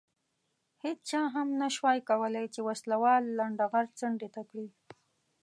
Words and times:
هېچا 0.83 1.21
هم 1.35 1.47
نه 1.61 1.67
شوای 1.75 1.99
کولای 2.09 2.45
چې 2.53 2.59
وسله 2.67 2.95
وال 3.03 3.23
لنډه 3.39 3.65
غر 3.71 3.85
څنډې 3.99 4.29
ته 4.35 4.41
کړي. 4.49 4.67